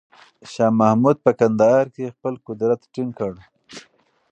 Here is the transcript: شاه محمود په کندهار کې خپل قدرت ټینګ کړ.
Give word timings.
شاه 0.51 0.73
محمود 0.79 1.17
په 1.25 1.31
کندهار 1.39 1.85
کې 1.95 2.13
خپل 2.15 2.33
قدرت 2.47 2.79
ټینګ 2.93 3.11
کړ. 3.19 3.33